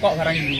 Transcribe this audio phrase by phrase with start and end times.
[0.00, 0.59] cungkok barang iki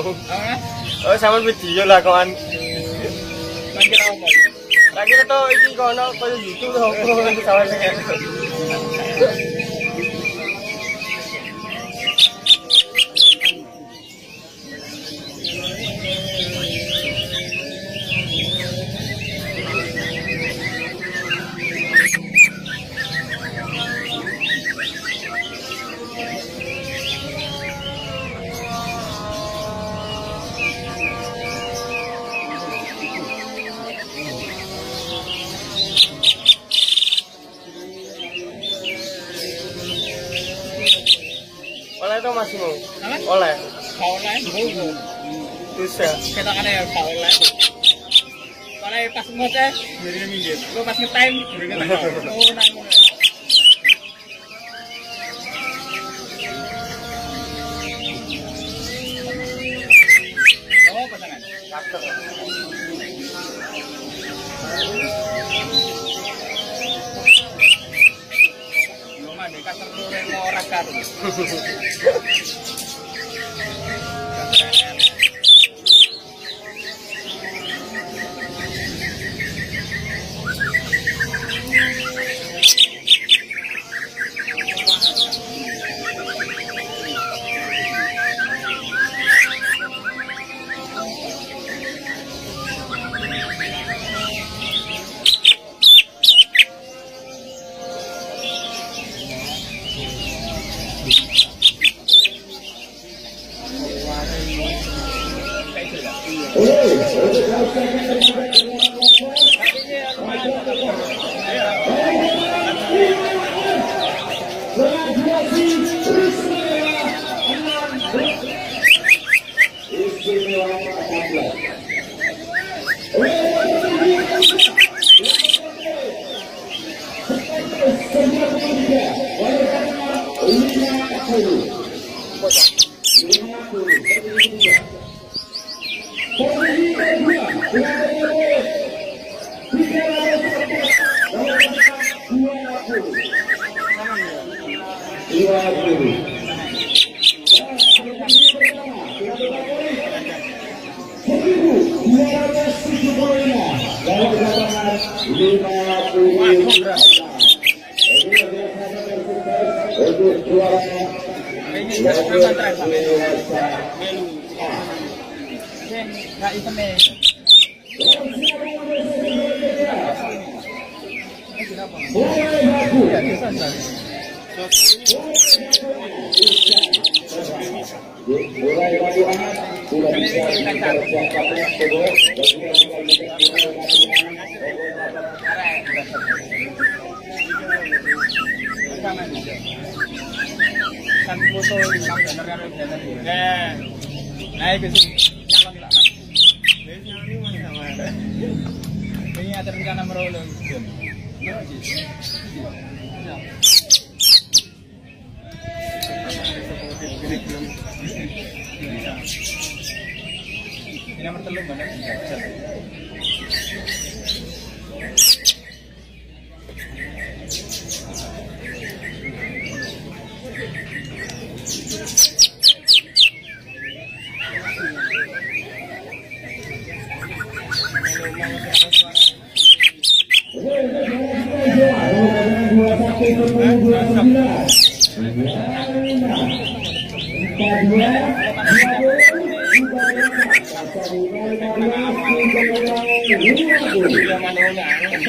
[0.00, 2.32] Oh sama video lah kawan.
[3.80, 4.26] Kira apa?
[5.04, 7.62] Kira tau iki kono koyo YouTube apa sama
[49.40, 49.72] Ngoceh,
[50.04, 50.60] jadi minggir.
[50.76, 51.00] Lo pas.
[51.00, 52.76] Oh, nang.
[60.92, 61.40] Oh, pasangan.
[69.24, 69.76] Lo mah dekat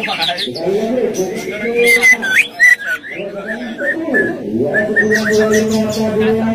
[0.03, 0.57] Thank
[6.45, 6.50] you.